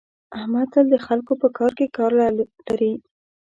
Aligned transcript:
احمد 0.37 0.67
تل 0.73 0.85
د 0.93 0.95
خلکو 1.07 1.33
په 1.41 1.47
کار 1.57 1.71
کې 1.77 1.93
کار 1.97 2.11
لري. 2.67 2.93